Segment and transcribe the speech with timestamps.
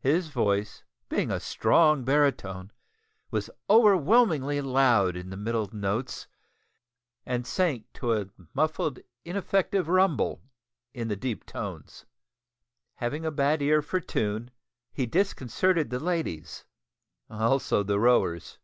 [0.00, 2.72] His voice, being a strong baritone,
[3.30, 6.26] was overwhelmingly loud in the middle notes,
[7.26, 10.40] and sank into a muffled ineffective rumble
[10.94, 12.06] in the deep tones.
[12.94, 14.50] Having a bad ear for tune,
[14.94, 16.64] he disconcerted the ladies
[17.28, 18.56] also the rowers.